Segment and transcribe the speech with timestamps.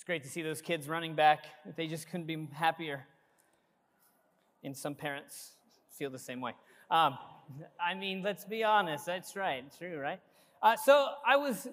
[0.00, 1.44] It's great to see those kids running back.
[1.76, 3.04] They just couldn't be happier.
[4.64, 5.50] And some parents
[5.90, 6.52] feel the same way.
[6.90, 7.18] Um,
[7.78, 9.04] I mean, let's be honest.
[9.04, 9.62] That's right.
[9.76, 10.18] True, right?
[10.62, 11.68] Uh, so I was,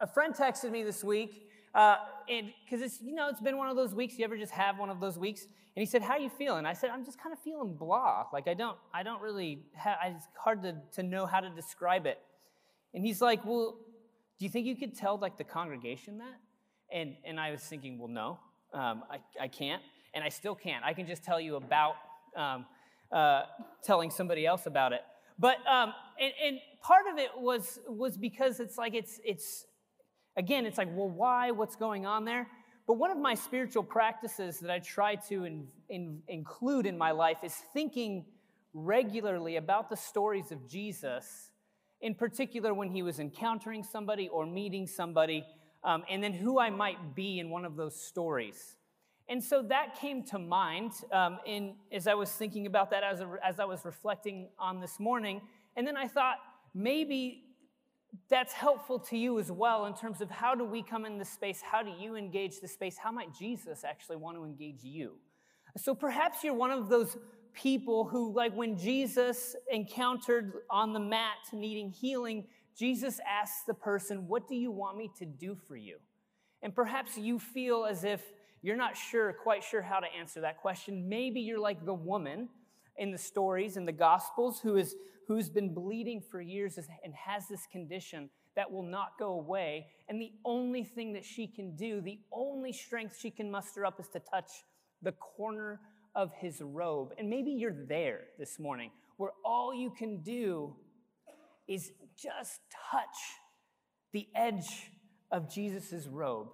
[0.00, 3.76] a friend texted me this week, uh, because it's, you know, it's been one of
[3.76, 4.18] those weeks.
[4.18, 5.44] You ever just have one of those weeks?
[5.44, 8.26] And he said, "How you feeling?" I said, "I'm just kind of feeling blah.
[8.34, 9.62] Like I don't, I don't really.
[9.72, 9.96] have.
[10.04, 12.18] it's hard to to know how to describe it."
[12.92, 13.78] And he's like, "Well,
[14.38, 16.36] do you think you could tell like the congregation that?"
[16.92, 18.38] And and I was thinking, "Well, no,
[18.72, 19.82] um, I I can't,
[20.14, 20.84] and I still can't.
[20.84, 21.94] I can just tell you about
[22.36, 22.66] um,
[23.12, 23.42] uh,
[23.82, 25.00] telling somebody else about it."
[25.38, 29.66] But um, and, and part of it was was because it's like it's it's
[30.36, 32.46] again it's like well why what's going on there
[32.86, 37.10] but one of my spiritual practices that I try to in, in, include in my
[37.10, 38.24] life is thinking
[38.72, 41.50] regularly about the stories of Jesus,
[42.00, 45.44] in particular when he was encountering somebody or meeting somebody,
[45.86, 48.76] um, and then who I might be in one of those stories.
[49.28, 53.20] And so that came to mind um, in, as I was thinking about that as,
[53.20, 55.40] a, as I was reflecting on this morning.
[55.76, 56.36] And then I thought,
[56.74, 57.44] maybe
[58.28, 61.30] that's helpful to you as well in terms of how do we come in this
[61.30, 61.60] space?
[61.60, 62.96] How do you engage the space?
[62.96, 65.14] How might Jesus actually want to engage you?
[65.76, 67.16] So perhaps you're one of those
[67.52, 72.44] people who, like when Jesus encountered on the mat needing healing,
[72.76, 75.98] Jesus asks the person, What do you want me to do for you?
[76.62, 78.22] And perhaps you feel as if
[78.62, 81.08] you're not sure, quite sure how to answer that question.
[81.08, 82.48] Maybe you're like the woman
[82.96, 87.48] in the stories in the Gospels who is who's been bleeding for years and has
[87.48, 89.86] this condition that will not go away.
[90.08, 93.98] And the only thing that she can do, the only strength she can muster up
[94.00, 94.50] is to touch
[95.02, 95.80] the corner
[96.14, 97.12] of his robe.
[97.18, 100.74] And maybe you're there this morning where all you can do
[101.68, 103.16] is just touch
[104.12, 104.90] the edge
[105.30, 106.48] of Jesus' robe.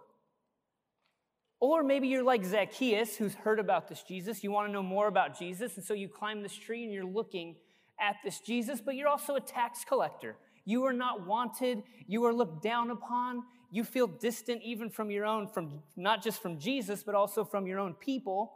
[1.60, 4.42] Or maybe you're like Zacchaeus, who's heard about this Jesus.
[4.42, 7.04] You want to know more about Jesus, and so you climb this tree and you're
[7.04, 7.56] looking
[8.00, 10.36] at this Jesus, but you're also a tax collector.
[10.64, 11.82] You are not wanted.
[12.08, 13.44] You are looked down upon.
[13.70, 17.66] You feel distant even from your own, from not just from Jesus, but also from
[17.66, 18.52] your own people.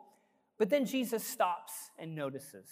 [0.59, 2.67] But then Jesus stops and notices.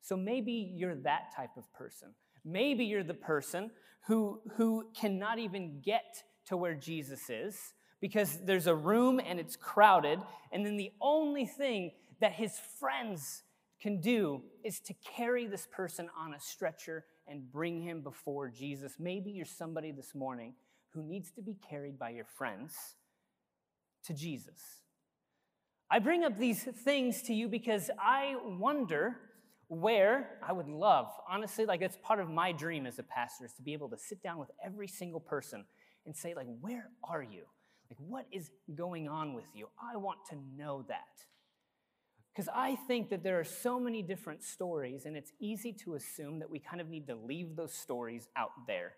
[0.00, 2.08] So maybe you're that type of person.
[2.48, 3.70] Maybe you're the person
[4.06, 9.56] who, who cannot even get to where Jesus is because there's a room and it's
[9.56, 10.18] crowded.
[10.50, 13.42] And then the only thing that his friends
[13.80, 18.94] can do is to carry this person on a stretcher and bring him before Jesus.
[18.98, 20.54] Maybe you're somebody this morning
[20.94, 22.74] who needs to be carried by your friends
[24.04, 24.60] to Jesus.
[25.90, 29.16] I bring up these things to you because I wonder
[29.68, 33.52] where I would love, honestly, like it's part of my dream as a pastor is
[33.54, 35.64] to be able to sit down with every single person
[36.06, 37.44] and say, like, where are you?
[37.90, 39.68] Like, what is going on with you?
[39.80, 41.04] I want to know that.
[42.34, 46.38] Because I think that there are so many different stories, and it's easy to assume
[46.38, 48.92] that we kind of need to leave those stories out there,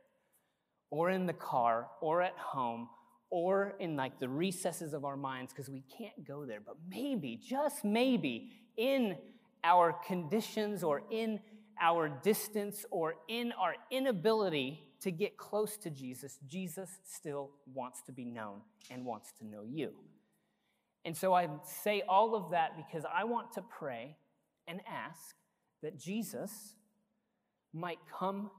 [0.90, 2.88] or in the car, or at home,
[3.30, 6.60] or in like the recesses of our minds, because we can't go there.
[6.60, 9.16] But maybe, just maybe, in
[9.64, 11.40] our conditions, or in
[11.80, 18.12] our distance, or in our inability to get close to Jesus, Jesus still wants to
[18.12, 18.60] be known
[18.90, 19.92] and wants to know you.
[21.04, 24.16] And so I say all of that because I want to pray
[24.68, 25.34] and ask
[25.82, 26.74] that Jesus
[27.72, 28.50] might come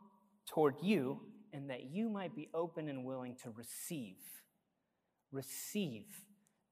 [0.47, 1.19] toward you
[1.53, 4.15] and that you might be open and willing to receive.
[5.31, 6.05] Receive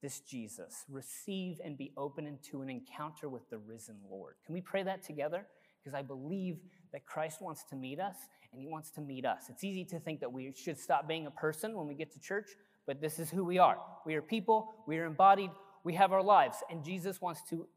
[0.02, 0.86] this Jesus.
[0.90, 4.36] Receive and be open into an encounter with the risen Lord.
[4.46, 5.46] Can we pray that together?
[5.84, 6.58] Because I believe
[6.92, 8.16] that Christ wants to meet us
[8.52, 9.44] and he wants to meet us.
[9.50, 12.20] It's easy to think that we should stop being a person when we get to
[12.20, 12.48] church,
[12.88, 13.78] but this is who we are.
[14.06, 15.52] We are people, we are embodied,
[15.84, 17.68] we have our lives, and Jesus wants to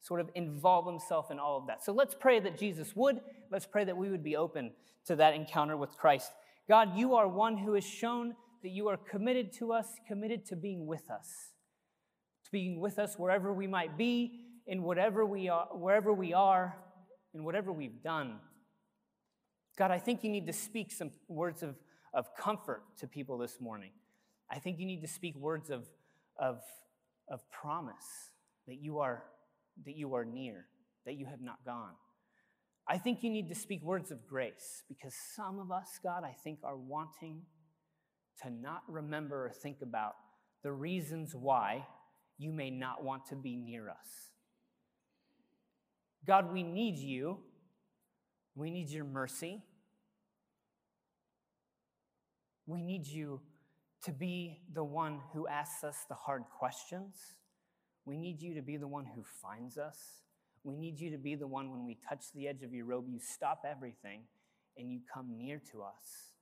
[0.00, 1.84] sort of involve himself in all of that.
[1.84, 3.20] So let's pray that Jesus would.
[3.50, 4.72] Let's pray that we would be open
[5.06, 6.30] to that encounter with Christ.
[6.68, 10.56] God, you are one who has shown that you are committed to us, committed to
[10.56, 11.52] being with us,
[12.50, 16.76] being with us wherever we might be, in whatever we are, wherever we are,
[17.34, 18.38] in whatever we've done.
[19.76, 21.76] God, I think you need to speak some words of,
[22.12, 23.92] of comfort to people this morning.
[24.50, 25.86] I think you need to speak words of,
[26.38, 26.60] of,
[27.30, 28.32] of promise
[28.66, 29.24] that you, are,
[29.86, 30.66] that you are near,
[31.06, 31.92] that you have not gone.
[32.86, 36.34] I think you need to speak words of grace because some of us, God, I
[36.42, 37.42] think are wanting
[38.42, 40.14] to not remember or think about
[40.62, 41.86] the reasons why
[42.38, 44.30] you may not want to be near us.
[46.26, 47.38] God, we need you.
[48.54, 49.62] We need your mercy.
[52.66, 53.40] We need you
[54.04, 57.16] to be the one who asks us the hard questions.
[58.04, 59.98] We need you to be the one who finds us.
[60.64, 63.06] We need you to be the one when we touch the edge of your robe,
[63.08, 64.22] you stop everything
[64.76, 66.32] and you come near to us.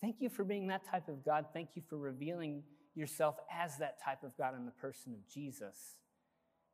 [0.00, 1.46] Thank you for being that type of God.
[1.52, 2.62] Thank you for revealing
[2.94, 5.96] yourself as that type of God in the person of Jesus.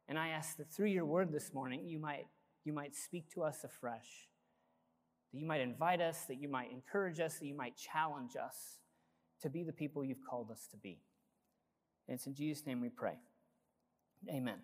[0.09, 2.27] And I ask that through your word this morning, you might,
[2.65, 4.29] you might speak to us afresh,
[5.33, 8.81] that you might invite us, that you might encourage us, that you might challenge us
[9.43, 10.99] to be the people you've called us to be.
[12.09, 13.19] And it's in Jesus' name we pray.
[14.29, 14.59] Amen.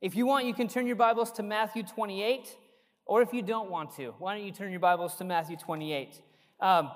[0.00, 2.56] If you want, you can turn your Bibles to Matthew 28,
[3.04, 6.20] or if you don't want to, why don't you turn your Bibles to Matthew 28?
[6.60, 6.90] Um,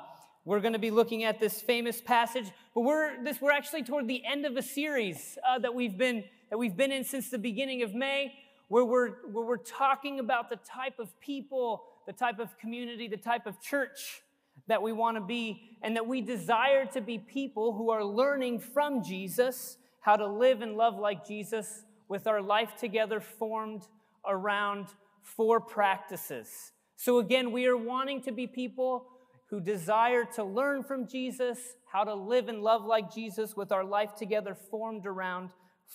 [0.47, 4.07] we're going to be looking at this famous passage, but we're this we're actually toward
[4.07, 7.39] the end of a series uh, that we've been that we've been in since the
[7.39, 8.33] beginning of May,
[8.69, 13.17] where we're where we're talking about the type of people, the type of community, the
[13.17, 14.23] type of church
[14.69, 18.61] that we want to be, and that we desire to be people who are learning
[18.61, 23.83] from Jesus how to live and love like Jesus with our life together formed
[24.25, 24.87] around
[25.25, 26.71] four practices.
[26.95, 29.09] So, again, we are wanting to be people
[29.51, 31.59] who desire to learn from Jesus,
[31.93, 35.51] how to live and love like Jesus with our life together formed around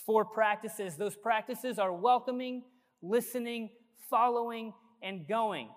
[0.06, 0.96] four practices.
[0.96, 2.62] Those practices are welcoming,
[3.02, 3.70] listening,
[4.08, 4.72] following,
[5.02, 5.68] and going.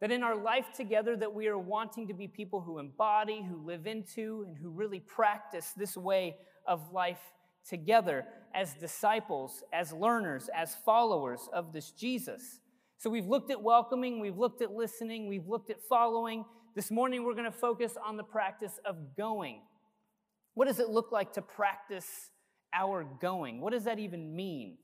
[0.00, 3.64] That in our life together that we are wanting to be people who embody, who
[3.64, 6.36] live into, and who really practice this way
[6.66, 7.20] of life
[7.68, 12.58] together as disciples, as learners, as followers of this Jesus.
[12.98, 16.44] So we've looked at welcoming, we've looked at listening, we've looked at following.
[16.74, 19.60] This morning we're going to focus on the practice of going.
[20.54, 22.30] What does it look like to practice
[22.72, 23.60] our going?
[23.60, 24.78] What does that even mean?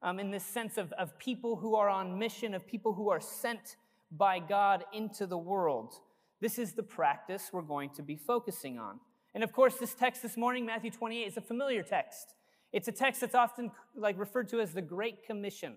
[0.00, 3.20] Um, in this sense of, of people who are on mission, of people who are
[3.20, 3.76] sent
[4.10, 5.94] by God into the world.
[6.40, 8.98] This is the practice we're going to be focusing on.
[9.34, 12.34] And of course, this text this morning, Matthew 28, is a familiar text.
[12.72, 15.76] It's a text that's often like referred to as the Great Commission.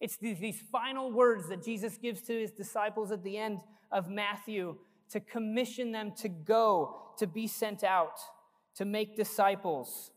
[0.00, 3.60] It's these, these final words that Jesus gives to his disciples at the end
[3.90, 4.76] of Matthew
[5.10, 8.18] to commission them to go, to be sent out,
[8.76, 10.10] to make disciples.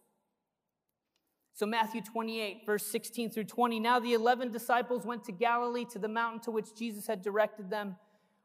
[1.54, 3.80] So, Matthew 28, verse 16 through 20.
[3.80, 7.70] Now the 11 disciples went to Galilee to the mountain to which Jesus had directed
[7.70, 7.96] them.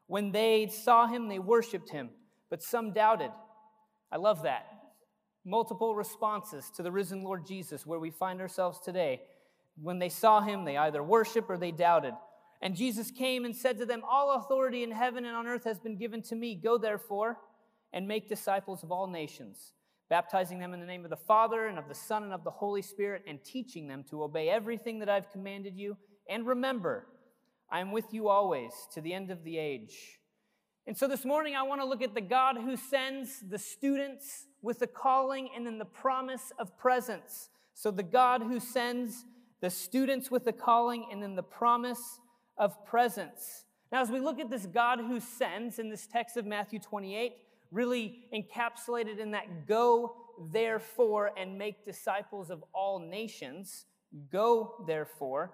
[0.07, 2.09] When they saw him, they worshiped him,
[2.49, 3.31] but some doubted.
[4.11, 4.67] I love that.
[5.43, 9.21] Multiple responses to the risen Lord Jesus, where we find ourselves today.
[9.81, 12.13] When they saw him, they either worshiped or they doubted.
[12.61, 15.79] And Jesus came and said to them, All authority in heaven and on earth has
[15.79, 16.55] been given to me.
[16.55, 17.37] Go therefore
[17.93, 19.73] and make disciples of all nations,
[20.09, 22.51] baptizing them in the name of the Father and of the Son and of the
[22.51, 25.97] Holy Spirit, and teaching them to obey everything that I've commanded you.
[26.27, 27.07] And remember,
[27.69, 30.19] I am with you always to the end of the age.
[30.87, 34.47] And so this morning, I want to look at the God who sends the students
[34.61, 37.49] with the calling and then the promise of presence.
[37.73, 39.25] So, the God who sends
[39.61, 42.19] the students with the calling and then the promise
[42.57, 43.65] of presence.
[43.91, 47.33] Now, as we look at this God who sends in this text of Matthew 28,
[47.71, 50.15] really encapsulated in that go
[50.51, 53.85] therefore and make disciples of all nations,
[54.31, 55.53] go therefore,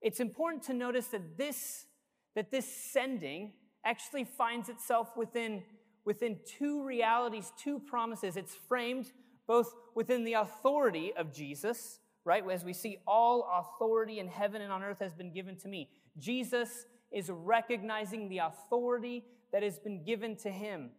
[0.00, 1.86] it's important to notice that this,
[2.34, 3.52] that this sending
[3.84, 5.62] actually finds itself within,
[6.04, 8.36] within two realities, two promises.
[8.36, 9.12] It's framed
[9.46, 12.42] both within the authority of Jesus, right?
[12.50, 15.90] As we see, all authority in heaven and on earth has been given to me.
[16.18, 20.90] Jesus is recognizing the authority that has been given to him,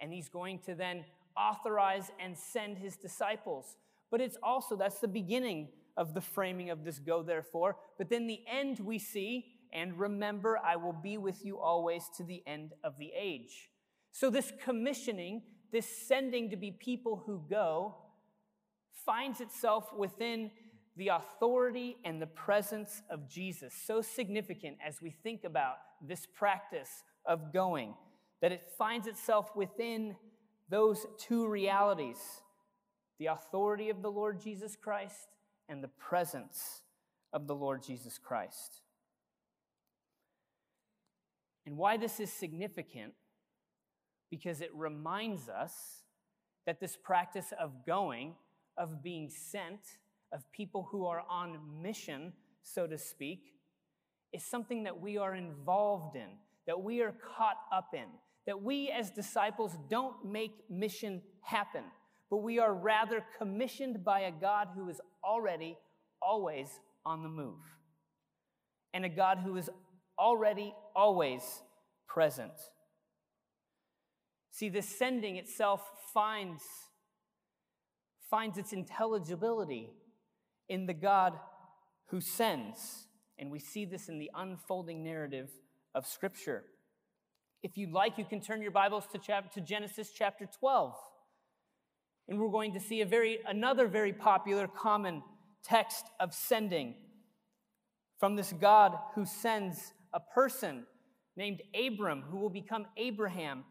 [0.00, 1.04] and he's going to then
[1.36, 3.76] authorize and send his disciples.
[4.10, 7.76] But it's also, that's the beginning of the framing of this go therefore.
[7.98, 12.24] But then the end we see and remember, I will be with you always to
[12.24, 13.70] the end of the age.
[14.12, 15.42] So, this commissioning,
[15.72, 17.94] this sending to be people who go,
[19.04, 20.50] finds itself within
[20.98, 23.72] the authority and the presence of Jesus.
[23.72, 25.76] So significant as we think about
[26.06, 27.94] this practice of going,
[28.42, 30.16] that it finds itself within
[30.68, 32.18] those two realities
[33.18, 35.28] the authority of the Lord Jesus Christ
[35.68, 36.82] and the presence
[37.32, 38.82] of the Lord Jesus Christ.
[41.66, 43.14] And why this is significant,
[44.30, 45.72] because it reminds us
[46.64, 48.34] that this practice of going,
[48.76, 49.80] of being sent,
[50.32, 52.32] of people who are on mission,
[52.62, 53.54] so to speak,
[54.32, 56.28] is something that we are involved in,
[56.66, 58.06] that we are caught up in,
[58.46, 61.82] that we as disciples don't make mission happen,
[62.30, 65.78] but we are rather commissioned by a God who is already,
[66.20, 66.68] always
[67.06, 67.60] on the move,
[68.92, 69.70] and a God who is
[70.18, 71.62] already, always
[72.06, 72.52] present.
[74.50, 75.82] See, this sending itself
[76.12, 76.62] finds
[78.30, 79.88] finds its intelligibility
[80.68, 81.34] in the God
[82.06, 83.06] who sends.
[83.38, 85.50] And we see this in the unfolding narrative
[85.94, 86.64] of Scripture.
[87.62, 90.94] If you'd like, you can turn your Bibles to, chap- to Genesis chapter 12.
[92.28, 95.22] And we're going to see a very, another very popular, common
[95.64, 96.94] text of sending
[98.18, 100.84] from this God who sends a person
[101.36, 103.64] named Abram, who will become Abraham.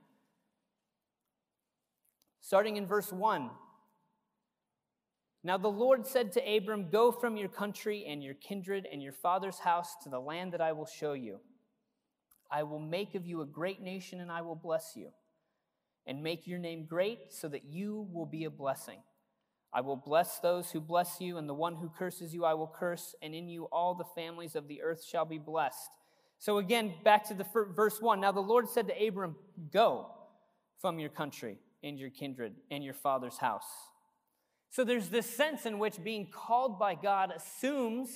[2.41, 3.49] Starting in verse 1.
[5.43, 9.13] Now the Lord said to Abram, Go from your country and your kindred and your
[9.13, 11.39] father's house to the land that I will show you.
[12.51, 15.09] I will make of you a great nation and I will bless you,
[16.05, 18.99] and make your name great so that you will be a blessing.
[19.73, 22.73] I will bless those who bless you, and the one who curses you I will
[22.73, 25.89] curse, and in you all the families of the earth shall be blessed.
[26.39, 28.21] So again, back to the verse 1.
[28.21, 29.35] Now the Lord said to Abram,
[29.71, 30.07] Go
[30.79, 33.67] from your country and your kindred and your father's house.
[34.69, 38.09] So there's this sense in which being called by God assumes,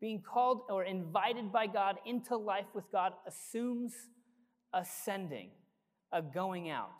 [0.00, 3.94] being called or invited by God into life with God assumes
[4.74, 5.50] ascending,
[6.12, 6.90] a going out.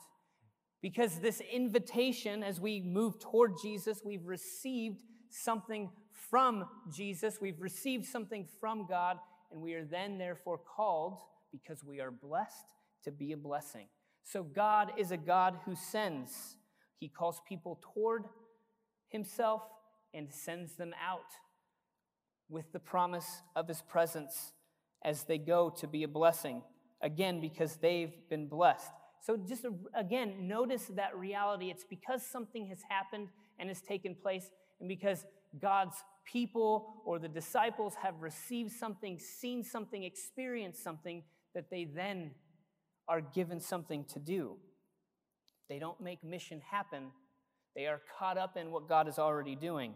[0.81, 4.99] Because this invitation, as we move toward Jesus, we've received
[5.31, 5.91] something
[6.31, 9.19] from Jesus, we've received something from God,
[9.53, 11.19] and we are then therefore called,
[11.53, 12.67] because we are blessed,
[13.05, 13.89] to be a blessing.
[14.23, 16.57] So God is a God who sends.
[16.99, 18.25] He calls people toward
[19.09, 19.63] himself
[20.15, 21.21] and sends them out
[22.49, 24.53] with the promise of his presence
[25.05, 26.63] as they go to be a blessing.
[27.03, 28.91] Again, because they've been blessed.
[29.21, 31.71] So, just again, notice that reality.
[31.71, 35.27] It's because something has happened and has taken place, and because
[35.61, 41.23] God's people or the disciples have received something, seen something, experienced something,
[41.55, 42.33] that they then
[43.09, 44.57] are given something to do.
[45.69, 47.11] They don't make mission happen,
[47.77, 49.93] they are caught up in what God is already doing.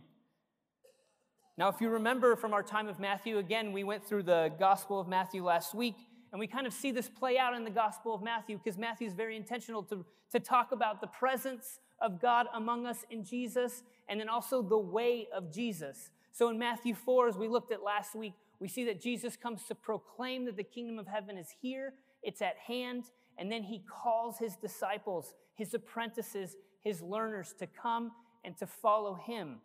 [1.57, 5.01] Now, if you remember from our time of Matthew, again, we went through the Gospel
[5.01, 5.97] of Matthew last week,
[6.31, 9.07] and we kind of see this play out in the Gospel of Matthew because Matthew
[9.07, 13.83] is very intentional to, to talk about the presence of God among us in Jesus
[14.09, 16.11] and then also the way of Jesus.
[16.33, 19.65] So in Matthew 4, as we looked at last week, we see that Jesus comes
[19.65, 23.05] to proclaim that the kingdom of heaven is here, it's at hand,
[23.39, 28.13] and then he calls his disciples, his apprentices, his learners to come
[28.45, 29.59] and to follow him.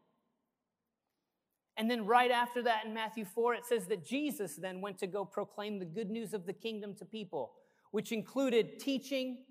[1.77, 5.07] And then, right after that in Matthew 4, it says that Jesus then went to
[5.07, 7.51] go proclaim the good news of the kingdom to people,
[7.91, 9.43] which included teaching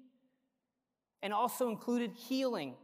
[1.22, 2.76] and also included healing.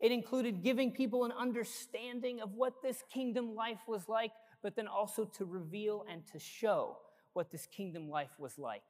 [0.00, 4.86] It included giving people an understanding of what this kingdom life was like, but then
[4.86, 6.98] also to reveal and to show
[7.32, 8.82] what this kingdom life was like.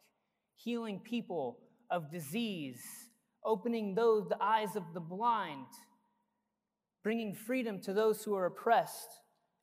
[0.57, 1.59] Healing people
[1.91, 3.08] of disease
[3.45, 5.67] opening those, the eyes of the blind,
[7.03, 9.09] bringing freedom to those who are oppressed.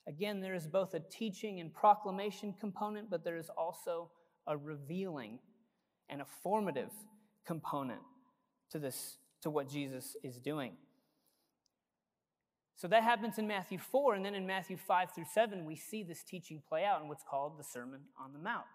[0.07, 4.09] Again, there is both a teaching and proclamation component, but there is also
[4.47, 5.39] a revealing
[6.09, 6.91] and a formative
[7.45, 8.01] component
[8.71, 10.73] to this, to what Jesus is doing.
[12.77, 16.03] So that happens in Matthew 4, and then in Matthew 5 through 7, we see
[16.03, 18.65] this teaching play out in what's called the Sermon on the Mount.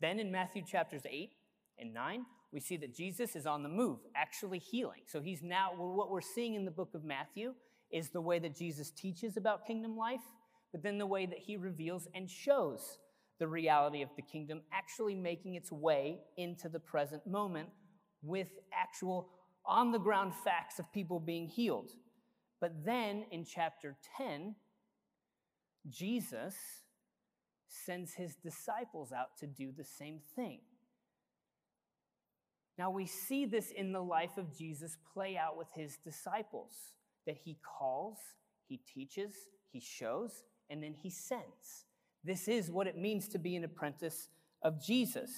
[0.00, 1.32] Then in Matthew chapters 8
[1.78, 5.02] and 9, we see that Jesus is on the move, actually healing.
[5.06, 7.54] So he's now, what we're seeing in the book of Matthew
[7.90, 10.20] is the way that Jesus teaches about kingdom life,
[10.72, 12.98] but then the way that he reveals and shows
[13.38, 17.68] the reality of the kingdom actually making its way into the present moment
[18.22, 19.28] with actual
[19.64, 21.90] on the ground facts of people being healed.
[22.60, 24.54] But then in chapter 10,
[25.88, 26.56] Jesus
[27.68, 30.60] sends his disciples out to do the same thing.
[32.78, 36.70] Now, we see this in the life of Jesus play out with his disciples
[37.26, 38.18] that he calls,
[38.68, 39.34] he teaches,
[39.72, 41.86] he shows, and then he sends.
[42.22, 44.28] This is what it means to be an apprentice
[44.62, 45.30] of Jesus.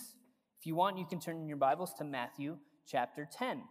[0.61, 3.63] If you want, you can turn in your Bibles to Matthew chapter 10,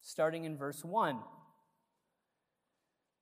[0.00, 1.18] starting in verse 1.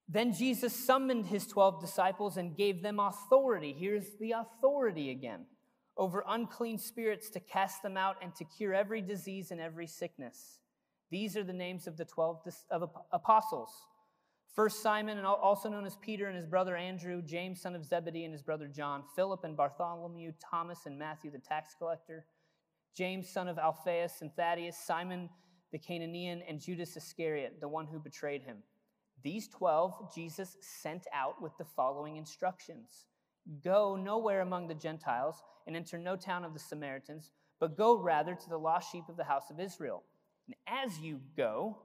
[0.09, 3.75] Then Jesus summoned his 12 disciples and gave them authority.
[3.77, 5.47] Here's the authority again
[5.97, 10.59] over unclean spirits to cast them out and to cure every disease and every sickness.
[11.11, 12.43] These are the names of the 12
[13.13, 13.71] apostles.
[14.55, 18.25] First Simon, and also known as Peter, and his brother Andrew, James, son of Zebedee,
[18.25, 22.27] and his brother John, Philip and Bartholomew, Thomas and Matthew, the tax collector,
[22.97, 25.29] James, son of Alphaeus and Thaddeus, Simon
[25.73, 28.59] the Cananaean, and Judas Iscariot, the one who betrayed him.
[29.23, 33.07] These 12 Jesus sent out with the following instructions
[33.63, 37.31] Go nowhere among the Gentiles and enter no town of the Samaritans,
[37.61, 40.03] but go rather to the lost sheep of the house of Israel.
[40.47, 41.79] And as you go,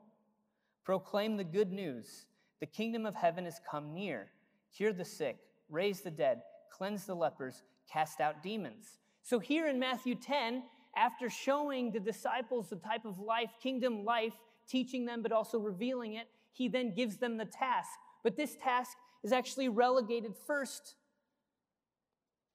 [0.83, 2.25] Proclaim the good news.
[2.59, 4.27] The kingdom of heaven has come near.
[4.75, 5.37] Cure the sick,
[5.69, 8.97] raise the dead, cleanse the lepers, cast out demons.
[9.23, 10.63] So, here in Matthew 10,
[10.95, 14.33] after showing the disciples the type of life, kingdom life,
[14.67, 17.89] teaching them, but also revealing it, he then gives them the task.
[18.23, 20.95] But this task is actually relegated first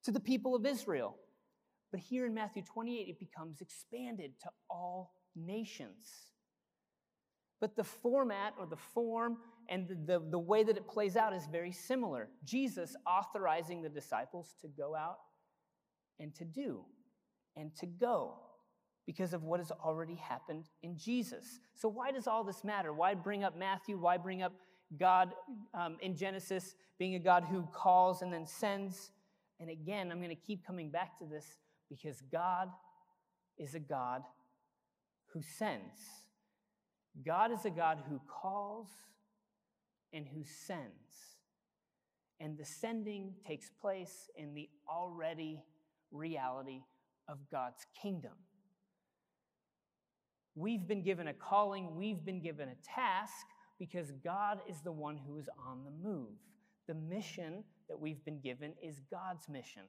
[0.07, 1.17] to the people of Israel.
[1.91, 6.33] But here in Matthew 28, it becomes expanded to all nations.
[7.61, 11.33] But the format or the form and the, the, the, way that it plays out
[11.33, 12.29] is very similar.
[12.45, 15.19] Jesus authorizing the disciples to go out
[16.21, 16.85] and to do
[17.57, 18.35] and to go
[19.07, 21.59] because of what has already happened in Jesus.
[21.75, 22.93] So, why does all this matter?
[22.93, 23.99] Why bring up Matthew?
[23.99, 24.53] Why bring up
[25.01, 25.35] God
[25.75, 29.11] um, in Genesis being a God who calls and then sends?
[29.61, 31.47] And again, I'm going to keep coming back to this
[31.89, 32.69] because God
[33.59, 34.23] is a God
[35.33, 36.01] who sends.
[37.25, 38.89] God is a God who calls
[40.13, 41.37] and who sends.
[42.39, 45.63] And the sending takes place in the already
[46.13, 46.83] reality
[47.29, 48.33] of God's kingdom.
[50.55, 53.47] We've been given a calling, we've been given a task
[53.79, 56.31] because God is the one who is on the move.
[56.89, 59.83] The mission that we've been given is God's mission.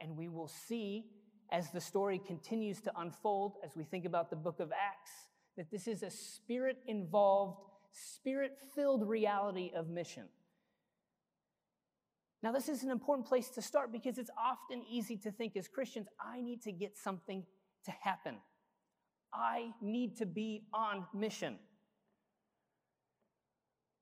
[0.00, 1.06] And we will see
[1.52, 5.10] as the story continues to unfold, as we think about the book of Acts,
[5.56, 7.60] that this is a spirit involved,
[7.92, 10.24] spirit filled reality of mission.
[12.42, 15.68] Now, this is an important place to start because it's often easy to think as
[15.68, 17.44] Christians, I need to get something
[17.84, 18.36] to happen.
[19.32, 21.56] I need to be on mission.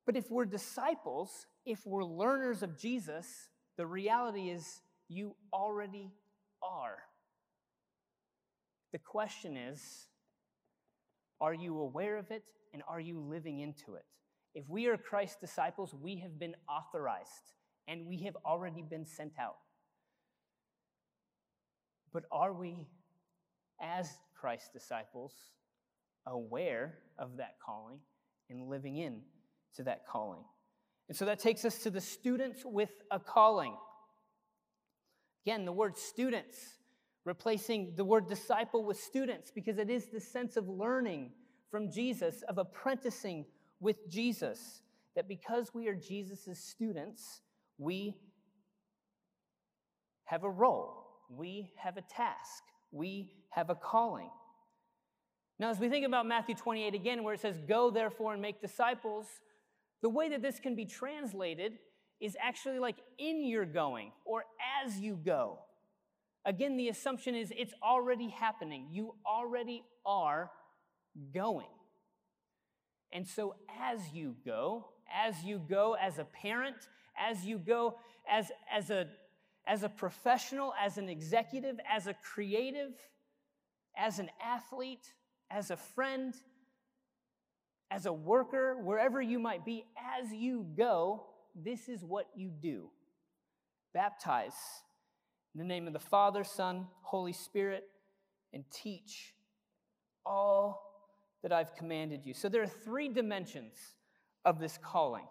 [0.07, 3.27] But if we're disciples, if we're learners of Jesus,
[3.77, 6.11] the reality is you already
[6.63, 6.97] are.
[8.93, 10.07] The question is
[11.43, 14.07] are you aware of it and are you living into it?
[14.55, 17.53] If we are Christ's disciples, we have been authorized
[17.87, 19.59] and we have already been sent out.
[22.15, 22.87] But are we,
[23.81, 25.35] as Christ's disciples,
[26.27, 27.99] aware of that calling
[28.49, 29.21] and living in
[29.77, 30.43] to that calling?
[31.09, 33.75] And so that takes us to the students with a calling.
[35.47, 36.59] Again, the word students
[37.25, 41.31] replacing the word disciple with students because it is the sense of learning
[41.71, 43.45] from Jesus, of apprenticing
[43.81, 44.83] with Jesus.
[45.15, 47.43] That because we are Jesus' students,
[47.79, 48.17] we
[50.25, 54.31] have a role, we have a task, we have a calling.
[55.59, 58.61] Now, as we think about Matthew 28 again, where it says, Go therefore and make
[58.61, 59.27] disciples,
[60.03, 61.79] the way that this can be translated
[62.21, 64.45] is actually like in your going or
[64.85, 65.59] as you go.
[66.45, 68.89] Again, the assumption is it's already happening.
[68.91, 70.51] You already are
[71.35, 71.67] going.
[73.13, 76.77] And so, as you go, as you go as a parent,
[77.19, 77.97] as you go
[78.31, 79.09] as, as, a,
[79.67, 82.93] as a professional, as an executive, as a creative,
[83.97, 85.15] as an athlete,
[85.51, 86.35] as a friend,
[87.91, 89.85] as a worker, wherever you might be,
[90.21, 91.25] as you go,
[91.55, 92.91] this is what you do
[93.95, 94.53] baptize
[95.55, 97.85] in the name of the Father, Son, Holy Spirit,
[98.53, 99.35] and teach
[100.25, 101.03] all
[101.43, 102.35] that I've commanded you.
[102.35, 103.75] So there are three dimensions
[104.45, 105.27] of this calling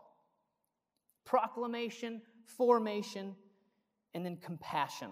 [1.25, 3.35] proclamation, formation,
[4.13, 5.09] and then compassion.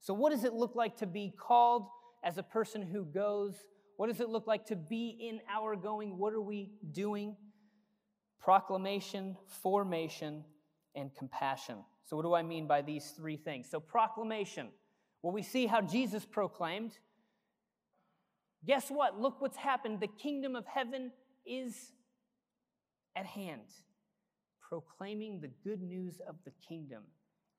[0.00, 1.86] So, what does it look like to be called
[2.22, 3.54] as a person who goes?
[3.98, 6.18] What does it look like to be in our going?
[6.18, 7.34] What are we doing?
[8.40, 10.44] Proclamation, formation,
[10.94, 11.78] and compassion.
[12.04, 13.68] So, what do I mean by these three things?
[13.68, 14.68] So, proclamation.
[15.20, 16.92] Well, we see how Jesus proclaimed.
[18.64, 19.20] Guess what?
[19.20, 19.98] Look what's happened.
[19.98, 21.10] The kingdom of heaven
[21.44, 21.90] is
[23.16, 23.62] at hand.
[24.60, 27.02] Proclaiming the good news of the kingdom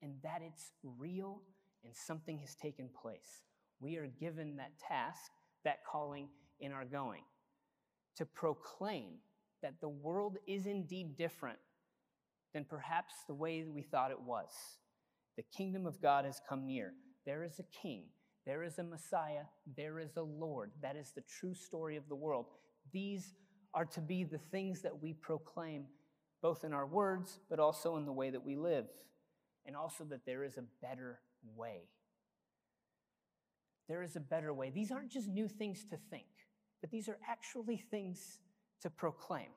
[0.00, 1.42] and that it's real
[1.84, 3.42] and something has taken place.
[3.78, 5.32] We are given that task,
[5.64, 6.28] that calling
[6.60, 7.22] in our going
[8.16, 9.14] to proclaim
[9.62, 11.58] that the world is indeed different
[12.52, 14.48] than perhaps the way we thought it was.
[15.36, 16.92] The kingdom of God has come near.
[17.24, 18.04] There is a king,
[18.46, 19.44] there is a Messiah,
[19.76, 20.72] there is a Lord.
[20.82, 22.46] That is the true story of the world.
[22.92, 23.34] These
[23.72, 25.84] are to be the things that we proclaim,
[26.42, 28.86] both in our words, but also in the way that we live,
[29.64, 31.20] and also that there is a better
[31.54, 31.82] way.
[33.90, 34.70] There is a better way.
[34.70, 36.28] These aren't just new things to think,
[36.80, 38.38] but these are actually things
[38.82, 39.48] to proclaim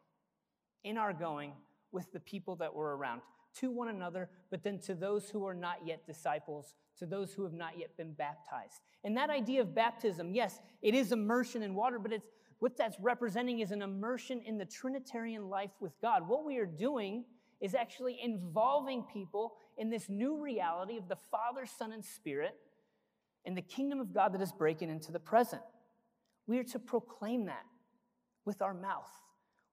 [0.84, 1.52] in our going
[1.92, 3.22] with the people that were around,
[3.60, 7.44] to one another, but then to those who are not yet disciples, to those who
[7.44, 8.82] have not yet been baptized.
[9.04, 13.00] And that idea of baptism, yes, it is immersion in water, but it's what that's
[13.00, 16.28] representing is an immersion in the Trinitarian life with God.
[16.28, 17.24] What we are doing
[17.62, 22.58] is actually involving people in this new reality of the Father, Son, and Spirit
[23.46, 25.62] and the kingdom of God that is breaking into the present.
[26.48, 27.64] We are to proclaim that
[28.46, 29.12] with our mouth.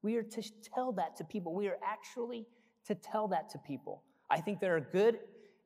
[0.03, 1.55] We are to tell that to people.
[1.55, 2.47] We are actually
[2.87, 4.03] to tell that to people.
[4.31, 5.19] I think there are good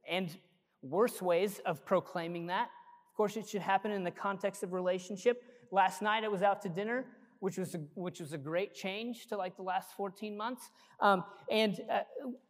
[0.09, 0.37] and
[0.83, 2.69] worse ways of proclaiming that.
[3.11, 5.43] Of course, it should happen in the context of relationship.
[5.71, 7.07] Last night I was out to dinner,
[7.41, 10.71] which was a, which was a great change to like the last 14 months.
[11.01, 12.01] Um, and uh,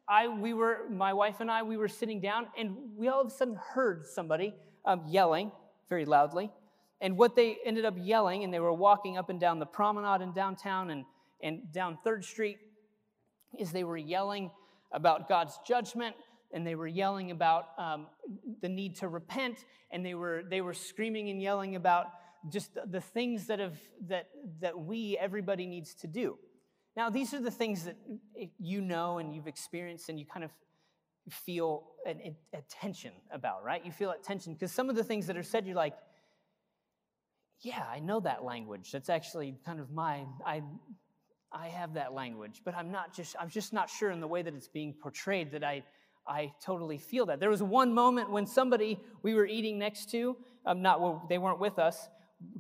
[0.09, 3.27] I, we were, my wife and I, we were sitting down, and we all of
[3.27, 5.51] a sudden heard somebody um, yelling
[5.89, 6.51] very loudly.
[7.01, 10.23] And what they ended up yelling, and they were walking up and down the promenade
[10.23, 11.05] in downtown and,
[11.43, 12.59] and down Third Street,
[13.59, 14.51] is they were yelling
[14.93, 16.15] about God's judgment
[16.53, 18.07] and they were yelling about um,
[18.63, 22.07] the need to repent and they were they were screaming and yelling about
[22.49, 24.29] just the things that have that
[24.61, 26.39] that we everybody needs to do
[26.97, 27.97] now these are the things that
[28.59, 30.51] you know and you've experienced and you kind of
[31.31, 35.27] feel an, a tension about right you feel that tension because some of the things
[35.27, 35.95] that are said you're like
[37.61, 40.63] yeah i know that language that's actually kind of my i
[41.55, 44.43] I have that language, but I'm not just, I'm just not sure in the way
[44.43, 45.85] that it's being portrayed that I,
[46.27, 47.39] I totally feel that.
[47.39, 51.39] There was one moment when somebody we were eating next to, um, not well, they
[51.39, 52.09] weren't with us,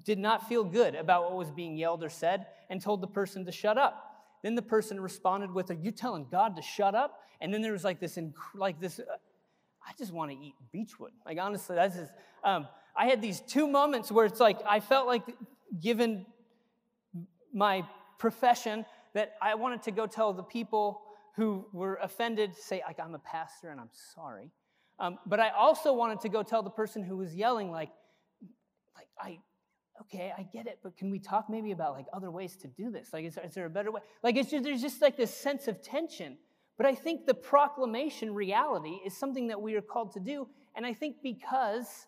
[0.05, 3.44] did not feel good about what was being yelled or said and told the person
[3.46, 4.13] to shut up.
[4.45, 7.73] Then the person responded with, "Are you telling God to shut up?" And then there
[7.73, 9.01] was like this, inc- like this.
[9.01, 9.05] Uh,
[9.87, 11.13] I just want to eat beechwood.
[11.27, 12.13] Like honestly, that's just.
[12.45, 15.23] Um, I had these two moments where it's like I felt like,
[15.81, 16.27] given
[17.55, 17.85] my
[18.19, 21.01] profession that I wanted to go tell the people
[21.37, 24.51] who were offended, say, like, I'm a pastor and I'm sorry.
[24.99, 27.91] Um, but I also wanted to go tell the person who was yelling, like,
[28.95, 29.39] like I,
[30.01, 32.91] okay, I get it, but can we talk maybe about like other ways to do
[32.91, 33.13] this?
[33.13, 34.01] Like, is there, a better way?
[34.23, 36.37] Like, it's just, there's just like this sense of tension.
[36.77, 40.49] But I think the proclamation reality is something that we are called to do.
[40.75, 42.07] And I think because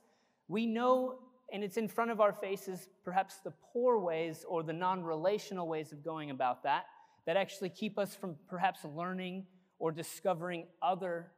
[0.48, 1.18] we know
[1.52, 5.68] and it's in front of our faces, perhaps the poor ways or the non relational
[5.68, 6.86] ways of going about that,
[7.26, 9.46] that actually keep us from perhaps learning
[9.78, 11.30] or discovering other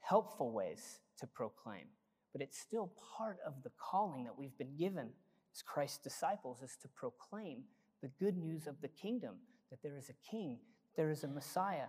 [0.00, 1.86] helpful ways to proclaim.
[2.38, 5.08] But it's still part of the calling that we've been given
[5.52, 7.64] as Christ's disciples is to proclaim
[8.00, 9.34] the good news of the kingdom
[9.70, 10.58] that there is a king,
[10.96, 11.88] there is a Messiah,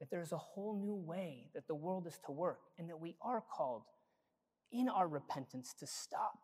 [0.00, 2.98] that there is a whole new way that the world is to work, and that
[2.98, 3.82] we are called
[4.72, 6.40] in our repentance to stop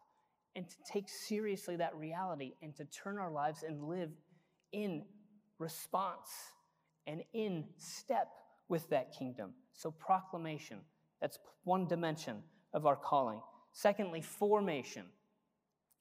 [0.54, 4.10] and to take seriously that reality and to turn our lives and live
[4.70, 5.02] in
[5.58, 6.30] response
[7.08, 8.28] and in step
[8.68, 9.54] with that kingdom.
[9.72, 10.78] So, proclamation,
[11.20, 12.44] that's one dimension
[12.74, 13.40] of our calling.
[13.72, 15.04] Secondly, formation.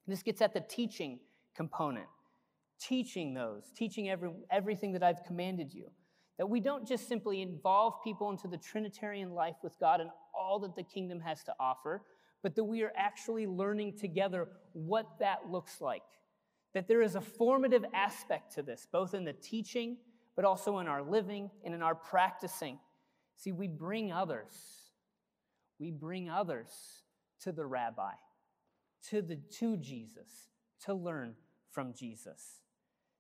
[0.08, 1.20] This gets at the teaching
[1.56, 2.08] component.
[2.80, 5.90] Teaching those, teaching every, everything that I've commanded you.
[6.38, 10.60] That we don't just simply involve people into the Trinitarian life with God and all
[10.60, 12.02] that the kingdom has to offer,
[12.42, 16.02] but that we are actually learning together what that looks like.
[16.74, 19.98] That there is a formative aspect to this, both in the teaching,
[20.36, 22.80] but also in our living and in our practicing.
[23.36, 24.52] See, we bring others,
[25.84, 26.70] we bring others
[27.42, 28.14] to the rabbi,
[29.10, 30.48] to, the, to Jesus,
[30.86, 31.36] to learn
[31.72, 32.62] from Jesus.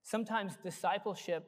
[0.01, 1.45] Sometimes discipleship,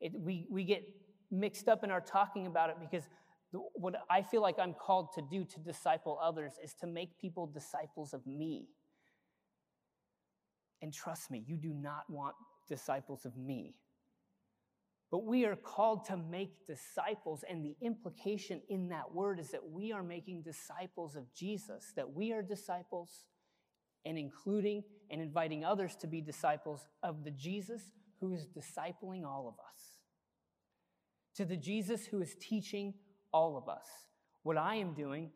[0.00, 0.82] it, we, we get
[1.30, 3.02] mixed up in our talking about it because
[3.50, 7.46] what I feel like I'm called to do to disciple others is to make people
[7.46, 8.68] disciples of me.
[10.80, 12.34] And trust me, you do not want
[12.66, 13.74] disciples of me.
[15.10, 19.70] But we are called to make disciples, and the implication in that word is that
[19.70, 23.26] we are making disciples of Jesus, that we are disciples
[24.04, 27.82] and including and inviting others to be disciples of the Jesus
[28.20, 29.98] who is discipling all of us,
[31.36, 32.94] to the Jesus who is teaching
[33.32, 33.86] all of us.
[34.42, 35.30] What I am doing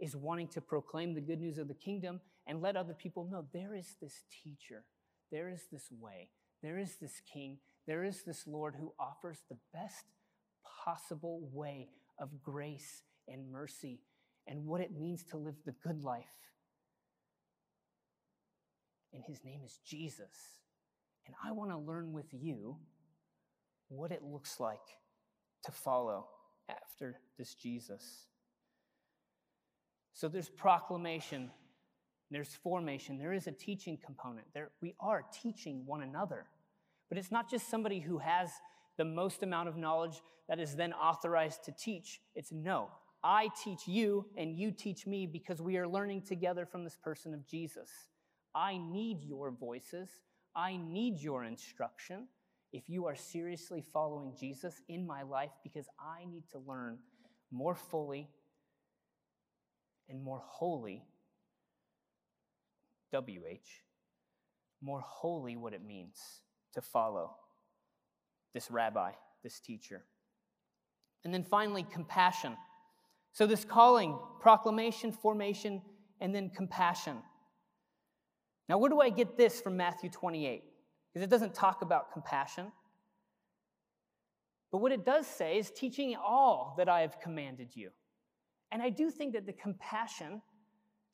[0.00, 3.44] is wanting to proclaim the good news of the kingdom and let other people know
[3.52, 4.84] there is this teacher,
[5.30, 6.30] there is this way,
[6.62, 10.04] there is this king, there is this Lord who offers the best
[10.84, 14.00] possible way of grace and mercy
[14.46, 16.24] and what it means to live the good life.
[19.12, 20.60] And his name is Jesus.
[21.26, 22.76] And I want to learn with you
[23.88, 24.78] what it looks like
[25.64, 26.26] to follow
[26.68, 28.26] after this Jesus.
[30.14, 31.50] So there's proclamation,
[32.30, 34.46] there's formation, there is a teaching component.
[34.54, 36.46] There, we are teaching one another.
[37.12, 38.48] But it's not just somebody who has
[38.96, 42.22] the most amount of knowledge that is then authorized to teach.
[42.34, 42.88] It's no,
[43.22, 47.34] I teach you and you teach me because we are learning together from this person
[47.34, 47.90] of Jesus.
[48.54, 50.08] I need your voices.
[50.56, 52.28] I need your instruction
[52.72, 56.96] if you are seriously following Jesus in my life because I need to learn
[57.50, 58.30] more fully
[60.08, 61.04] and more holy,
[63.12, 63.68] WH,
[64.80, 66.16] more holy what it means
[66.74, 67.30] to follow
[68.54, 70.04] this rabbi, this teacher.
[71.24, 72.56] And then finally, compassion.
[73.32, 75.82] So, this calling, proclamation, formation,
[76.20, 77.18] and then compassion.
[78.68, 80.62] Now, where do I get this from Matthew 28?
[81.12, 82.72] Because it doesn't talk about compassion.
[84.70, 87.90] But what it does say is teaching all that I have commanded you.
[88.70, 90.40] And I do think that the compassion,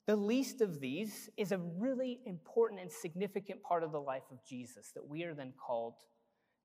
[0.09, 4.43] the least of these, is a really important and significant part of the life of
[4.43, 5.93] Jesus that we are then called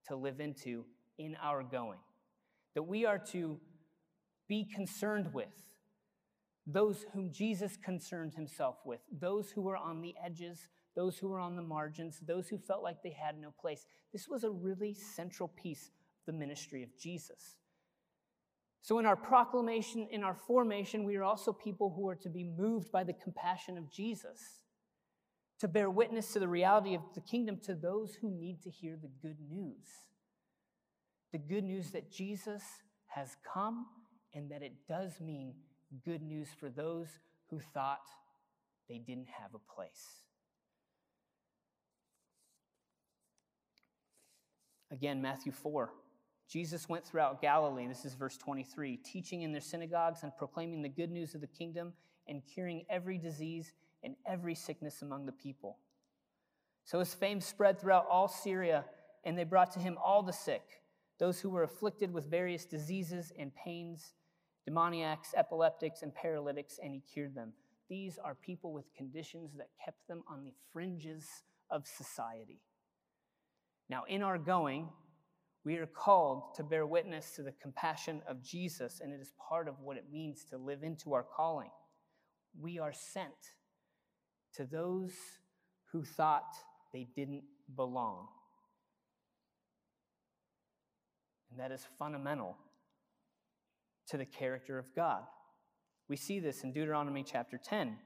[0.09, 0.87] to live into
[1.19, 1.99] in our going.
[2.75, 3.61] That we are to
[4.49, 5.51] be concerned with
[6.67, 11.39] those whom Jesus concerned himself with, those who were on the edges, those who were
[11.39, 13.85] on the margins, those who felt like they had no place.
[14.11, 15.91] This was a really central piece
[16.27, 17.57] of the ministry of Jesus.
[18.85, 22.45] So, in our proclamation, in our formation, we are also people who are to be
[22.45, 24.61] moved by the compassion of Jesus,
[25.61, 28.99] to bear witness to the reality of the kingdom to those who need to hear
[29.01, 29.87] the good news.
[31.33, 32.63] The good news that Jesus
[33.07, 33.87] has come
[34.35, 35.55] and that it does mean
[36.05, 37.09] good news for those
[37.49, 38.05] who thought
[38.87, 40.21] they didn't have a place.
[44.91, 45.91] Again, Matthew 4.
[46.55, 50.89] Jesus went throughout Galilee, this is verse 23, teaching in their synagogues and proclaiming the
[50.89, 51.93] good news of the kingdom
[52.29, 53.73] and curing every disease
[54.05, 55.79] and every sickness among the people.
[56.85, 58.85] So his fame spread throughout all Syria,
[59.25, 60.63] and they brought to him all the sick,
[61.19, 64.15] those who were afflicted with various diseases and pains
[64.65, 67.53] demoniacs, epileptics, and paralytics, and he cured them.
[67.89, 71.27] These are people with conditions that kept them on the fringes
[71.69, 72.61] of society.
[73.91, 74.89] Now, in our going,
[75.65, 79.67] we are called to bear witness to the compassion of Jesus, and it is part
[79.67, 81.71] of what it means to live into our calling.
[82.61, 83.33] We are sent
[84.57, 85.13] to those
[85.91, 86.55] who thought
[86.93, 88.29] they didn't belong.
[91.51, 92.57] And that is fundamental
[94.09, 95.23] to the character of God.
[96.09, 97.97] We see this in Deuteronomy chapter 10.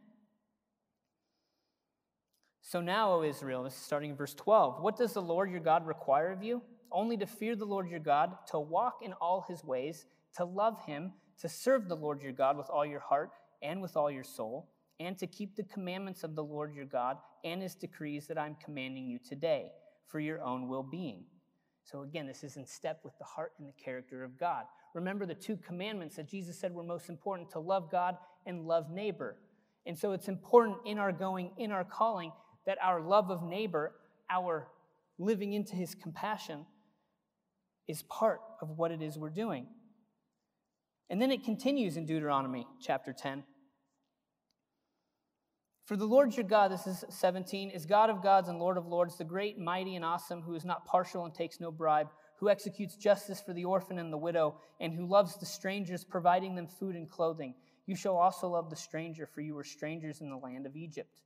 [2.60, 4.80] So now, O Israel, this is starting in verse 12.
[4.80, 6.62] What does the Lord your God require of you?
[6.90, 10.84] Only to fear the Lord your God, to walk in all his ways, to love
[10.84, 13.30] him, to serve the Lord your God with all your heart
[13.62, 14.68] and with all your soul,
[15.00, 18.56] and to keep the commandments of the Lord your God and his decrees that I'm
[18.64, 19.72] commanding you today
[20.06, 21.24] for your own well being.
[21.84, 25.26] So again, this is in step with the heart and the character of God remember
[25.26, 29.36] the two commandments that Jesus said were most important to love God and love neighbor.
[29.86, 32.32] And so it's important in our going, in our calling,
[32.66, 33.92] that our love of neighbor,
[34.28, 34.68] our
[35.18, 36.66] living into his compassion,
[37.88, 39.66] is part of what it is we're doing.
[41.10, 43.44] And then it continues in Deuteronomy chapter 10.
[45.86, 48.86] For the Lord your God, this is 17, is God of gods and Lord of
[48.86, 52.48] lords, the great, mighty, and awesome, who is not partial and takes no bribe who
[52.48, 56.68] executes justice for the orphan and the widow, and who loves the strangers, providing them
[56.68, 57.52] food and clothing.
[57.86, 61.22] You shall also love the stranger, for you were strangers in the land of Egypt.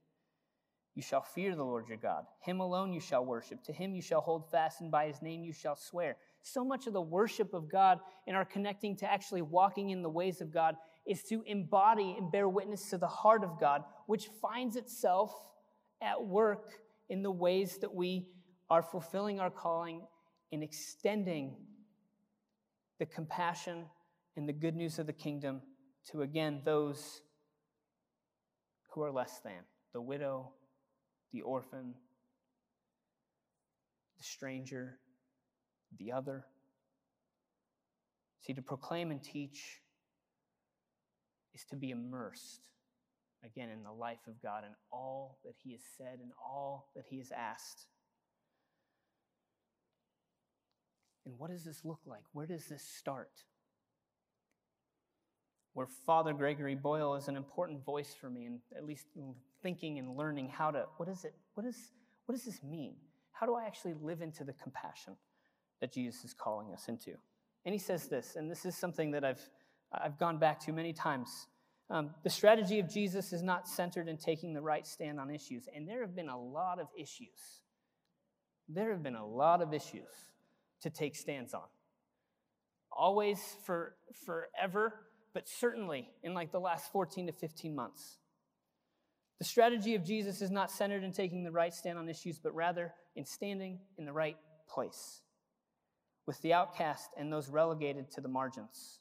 [0.94, 2.24] You shall fear the Lord your God.
[2.40, 3.62] Him alone you shall worship.
[3.64, 6.16] To him you shall hold fast, and by his name you shall swear.
[6.42, 10.10] So much of the worship of God and our connecting to actually walking in the
[10.10, 10.76] ways of God
[11.06, 15.32] is to embody and bear witness to the heart of God, which finds itself
[16.00, 18.28] at work in the ways that we
[18.70, 20.02] are fulfilling our calling
[20.50, 21.56] in extending
[22.98, 23.84] the compassion
[24.36, 25.60] and the good news of the kingdom
[26.10, 27.22] to again those
[28.90, 29.52] who are less than
[29.92, 30.52] the widow,
[31.32, 31.94] the orphan,
[34.18, 34.98] the stranger,
[35.98, 36.44] the other.
[38.40, 39.80] See, to proclaim and teach
[41.54, 42.62] is to be immersed
[43.44, 47.04] again in the life of God and all that He has said and all that
[47.08, 47.86] He has asked.
[51.24, 52.22] And what does this look like?
[52.32, 53.30] Where does this start?
[55.74, 59.06] Where Father Gregory Boyle is an important voice for me, and at least
[59.62, 61.92] thinking and learning how to, what is it, what, is,
[62.26, 62.96] what does this mean?
[63.30, 65.16] How do I actually live into the compassion
[65.82, 67.10] that Jesus is calling us into?
[67.66, 69.42] And he says this, and this is something that I've,
[69.92, 71.48] I've gone back to many times.
[71.90, 75.68] Um, the strategy of Jesus is not centered in taking the right stand on issues,
[75.74, 77.60] and there have been a lot of issues.
[78.68, 80.08] There have been a lot of issues
[80.82, 81.66] to take stands on.
[82.92, 84.94] Always for forever,
[85.34, 88.18] but certainly in like the last 14 to 15 months.
[89.40, 92.54] The strategy of Jesus is not centered in taking the right stand on issues, but
[92.54, 94.36] rather in standing in the right
[94.68, 95.21] place
[96.26, 99.00] with the outcast and those relegated to the margins.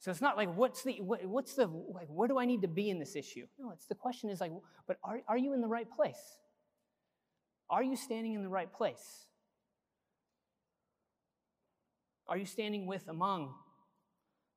[0.00, 2.68] So it's not like what's the what, what's the like where do I need to
[2.68, 3.46] be in this issue?
[3.58, 4.52] No, it's the question is like,
[4.86, 6.38] but are, are you in the right place?
[7.68, 9.26] Are you standing in the right place?
[12.28, 13.54] Are you standing with among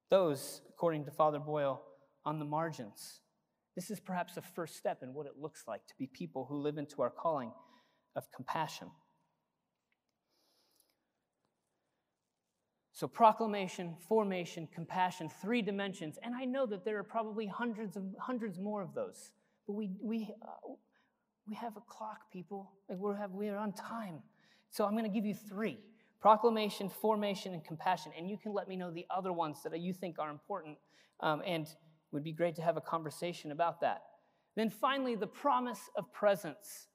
[0.10, 1.82] those, according to Father Boyle,
[2.26, 3.22] on the margins?
[3.76, 6.58] This is perhaps a first step in what it looks like to be people who
[6.58, 7.52] live into our calling
[8.16, 8.90] of compassion.
[13.02, 16.20] So, proclamation, formation, compassion, three dimensions.
[16.22, 19.32] And I know that there are probably hundreds of hundreds more of those.
[19.66, 20.74] But we, we, uh,
[21.48, 22.74] we have a clock, people.
[22.88, 24.20] Like we're, have, we're on time.
[24.70, 25.80] So, I'm going to give you three
[26.22, 28.12] proclamation, formation, and compassion.
[28.16, 30.78] And you can let me know the other ones that you think are important.
[31.22, 31.74] Um, and it
[32.12, 34.04] would be great to have a conversation about that.
[34.56, 36.86] Then finally, the promise of presence.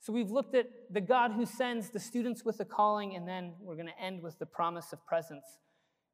[0.00, 3.54] So we've looked at the God who sends the students with a calling, and then
[3.60, 5.44] we're going to end with the promise of presence.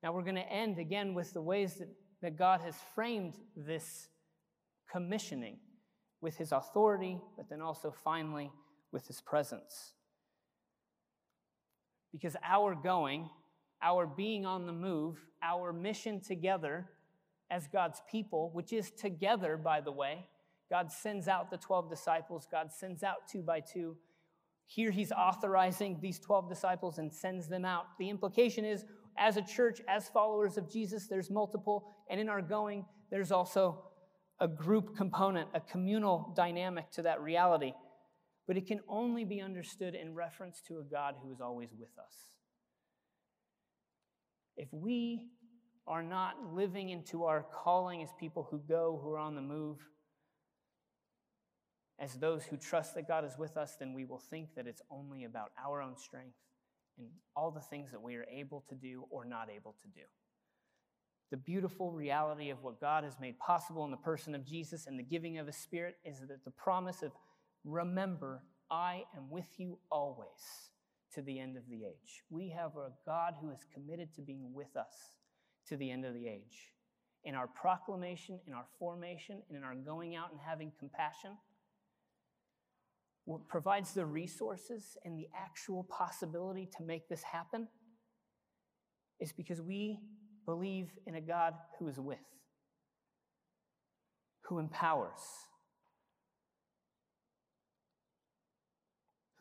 [0.02, 1.88] Now we're going to end again with the ways that,
[2.22, 4.08] that God has framed this
[4.90, 5.58] commissioning
[6.20, 8.50] with his authority, but then also finally
[8.92, 9.92] with his presence.
[12.12, 13.28] Because our going,
[13.82, 16.88] our being on the move, our mission together
[17.50, 20.26] as God's people, which is together, by the way,
[20.72, 23.96] God sends out the 12 disciples, God sends out two by two.
[24.66, 27.84] Here he's authorizing these 12 disciples and sends them out.
[27.98, 28.84] The implication is,
[29.18, 33.84] as a church, as followers of Jesus, there's multiple, and in our going, there's also
[34.40, 37.74] a group component, a communal dynamic to that reality
[38.46, 41.90] but it can only be understood in reference to a God who is always with
[41.98, 42.14] us.
[44.56, 45.28] If we
[45.86, 49.78] are not living into our calling as people who go, who are on the move,
[52.02, 54.82] as those who trust that God is with us, then we will think that it's
[54.90, 56.34] only about our own strength
[56.98, 60.02] and all the things that we are able to do or not able to do.
[61.30, 64.98] The beautiful reality of what God has made possible in the person of Jesus and
[64.98, 67.12] the giving of His Spirit is that the promise of
[67.64, 70.26] remember, I am with you always
[71.14, 72.24] to the end of the age.
[72.30, 75.14] We have a God who is committed to being with us
[75.68, 76.72] to the end of the age.
[77.22, 81.30] In our proclamation, in our formation, and in our going out and having compassion,
[83.48, 87.68] provides the resources and the actual possibility to make this happen
[89.20, 90.00] is because we
[90.44, 92.18] believe in a God who is with,
[94.42, 95.20] who empowers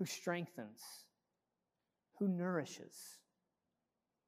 [0.02, 0.82] who strengthens,
[2.18, 3.20] who nourishes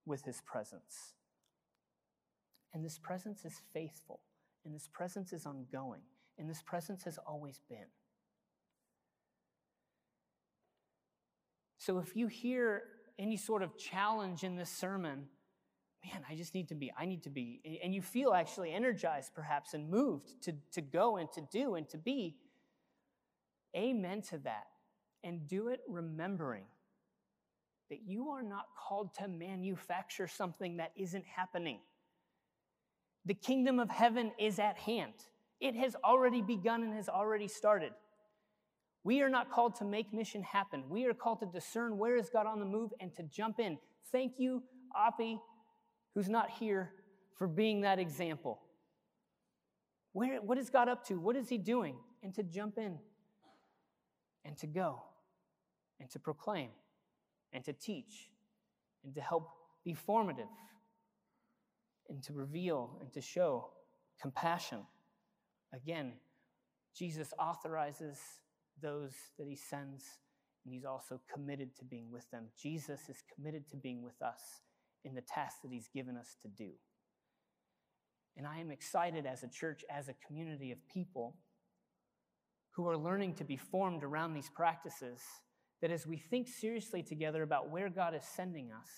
[0.06, 1.16] with his presence.
[2.76, 4.20] And this presence is faithful,
[4.64, 6.02] and this presence is ongoing,
[6.38, 7.88] and this presence has always been.
[11.86, 12.84] So if you hear
[13.20, 15.26] any sort of challenge in this sermon,
[16.06, 19.34] man, I just need to be, I need to be, and you feel actually energized
[19.36, 22.38] perhaps and moved to, to go and to do and to be,
[23.76, 24.68] amen to that
[25.26, 26.64] and do it remembering
[27.90, 31.80] that you are not called to manufacture something that isn't happening.
[33.26, 35.16] The kingdom of heaven is at hand.
[35.60, 37.92] It has already begun and has already started.
[39.04, 40.84] We are not called to make mission happen.
[40.90, 43.78] We are called to discern where is God on the move and to jump in.
[44.12, 44.64] Thank you,
[44.96, 45.40] Oppie,
[46.16, 46.92] who's not here,
[47.36, 48.62] for being that example.
[50.14, 51.20] Where, what is God up to?
[51.20, 51.98] What is He doing?
[52.22, 52.98] And to jump in
[54.46, 55.04] and to go
[56.00, 56.70] and to proclaim
[57.52, 58.30] and to teach
[59.04, 59.50] and to help
[59.84, 60.48] be formative
[62.10, 63.70] and to reveal and to show
[64.22, 64.80] compassion.
[65.74, 66.14] Again,
[66.96, 68.20] Jesus authorizes
[68.82, 70.04] those that he sends,
[70.66, 72.46] and he's also committed to being with them.
[72.62, 74.42] Jesus is committed to being with us
[75.04, 76.72] in the task that he's given us to do.
[78.38, 81.36] And I am excited as a church, as a community of people
[82.72, 85.22] who are learning to be formed around these practices
[85.82, 88.90] that as we think seriously together about where God is sending us,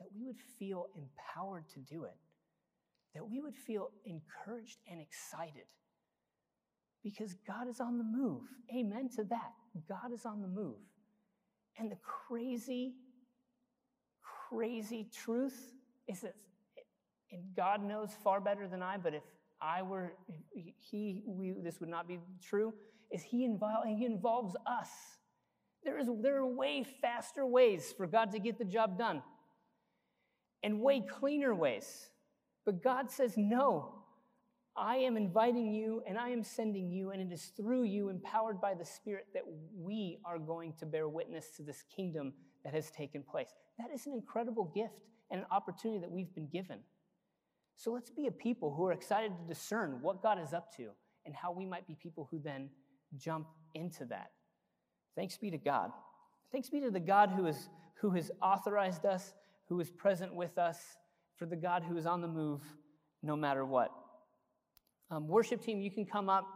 [0.00, 2.16] that we would feel empowered to do it,
[3.14, 5.66] that we would feel encouraged and excited
[7.06, 8.42] because God is on the move.
[8.76, 9.52] Amen to that.
[9.88, 10.74] God is on the move.
[11.78, 12.94] And the crazy,
[14.50, 15.56] crazy truth
[16.08, 16.34] is that,
[17.30, 19.22] and God knows far better than I, but if
[19.60, 20.14] I were,
[20.52, 22.74] he, we, this would not be true,
[23.12, 24.88] is he, involve, he involves us.
[25.84, 29.22] There, is, there are way faster ways for God to get the job done
[30.64, 32.10] and way cleaner ways.
[32.64, 33.95] But God says, no,
[34.76, 38.60] I am inviting you and I am sending you, and it is through you, empowered
[38.60, 42.32] by the Spirit, that we are going to bear witness to this kingdom
[42.64, 43.54] that has taken place.
[43.78, 45.00] That is an incredible gift
[45.30, 46.80] and an opportunity that we've been given.
[47.76, 50.90] So let's be a people who are excited to discern what God is up to
[51.24, 52.70] and how we might be people who then
[53.16, 54.30] jump into that.
[55.14, 55.90] Thanks be to God.
[56.52, 57.68] Thanks be to the God who, is,
[58.00, 59.34] who has authorized us,
[59.68, 60.78] who is present with us,
[61.36, 62.62] for the God who is on the move
[63.22, 63.90] no matter what.
[65.10, 66.46] Um, worship team, you can come up.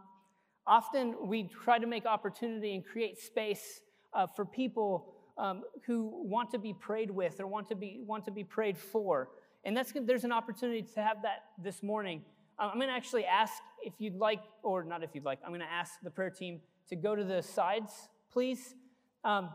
[0.67, 3.81] Often we try to make opportunity and create space
[4.13, 8.25] uh, for people um, who want to be prayed with or want to be, want
[8.25, 9.29] to be prayed for.
[9.63, 12.23] And that's there's an opportunity to have that this morning.
[12.59, 15.51] Um, I'm going to actually ask if you'd like, or not if you'd like, I'm
[15.51, 18.75] going to ask the prayer team to go to the sides, please.
[19.23, 19.49] Um,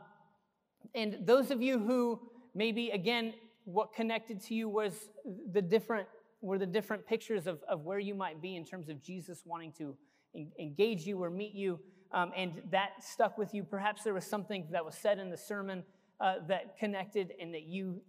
[0.95, 2.21] and those of you who
[2.55, 3.35] maybe, again,
[3.65, 5.11] what connected to you was
[5.53, 6.09] the different
[6.41, 9.73] were the different pictures of, of where you might be in terms of Jesus wanting
[9.79, 9.97] to
[10.35, 11.79] en- engage you or meet you,
[12.13, 13.65] um, and that stuck with you.
[13.65, 15.83] Perhaps there was something that was said in the sermon
[16.21, 18.01] uh, that connected and that you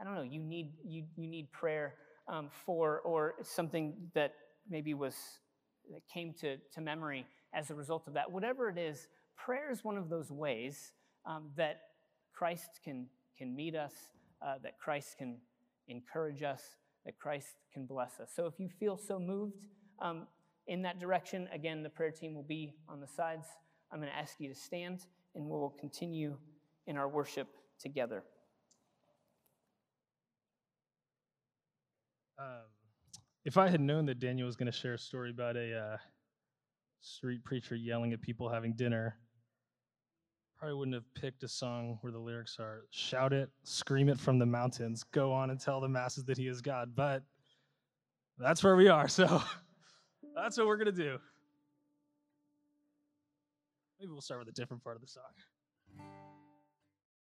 [0.00, 1.94] I don't know, you need, you, you need prayer
[2.26, 4.34] um, for, or something that
[4.68, 5.14] maybe was,
[5.92, 8.30] that came to, to memory as a result of that.
[8.30, 10.92] Whatever it is, prayer is one of those ways
[11.26, 11.80] um, that
[12.32, 13.06] Christ can,
[13.38, 13.92] can meet us,
[14.44, 15.36] uh, that Christ can
[15.86, 16.62] encourage us,
[17.04, 18.30] that Christ can bless us.
[18.34, 19.66] So if you feel so moved
[20.00, 20.26] um,
[20.66, 23.46] in that direction, again, the prayer team will be on the sides.
[23.92, 26.36] I'm going to ask you to stand, and we'll continue
[26.86, 27.48] in our worship
[27.78, 28.24] together.
[32.38, 32.64] Um,
[33.44, 35.96] if I had known that Daniel was going to share a story about a uh,
[37.00, 39.16] street preacher yelling at people having dinner,
[40.64, 44.38] probably wouldn't have picked a song where the lyrics are shout it, scream it from
[44.38, 46.92] the mountains, go on and tell the masses that he is God.
[46.96, 47.22] But
[48.38, 49.42] that's where we are, so
[50.34, 51.18] that's what we're going to do.
[54.00, 55.24] Maybe we'll start with a different part of the song.